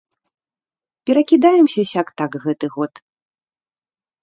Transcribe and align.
Перакідаемся 1.09 1.81
сяк-так 1.91 2.31
гэты 2.49 2.65
год. 2.79 2.93